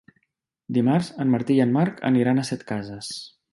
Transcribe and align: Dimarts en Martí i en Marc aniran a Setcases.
Dimarts 0.77 1.09
en 1.25 1.35
Martí 1.35 1.59
i 1.61 1.63
en 1.67 1.75
Marc 1.77 2.03
aniran 2.11 2.41
a 2.45 2.49
Setcases. 2.53 3.15